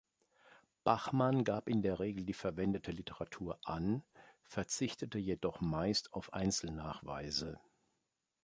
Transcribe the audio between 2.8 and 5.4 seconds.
Literatur an, verzichtete